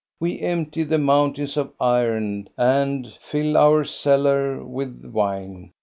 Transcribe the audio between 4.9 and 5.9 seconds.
wine.